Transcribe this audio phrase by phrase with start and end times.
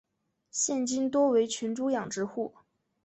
[0.49, 2.55] 现今多为群猪养殖户。